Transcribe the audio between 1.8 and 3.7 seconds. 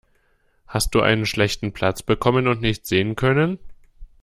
bekommen und nichts sehen können?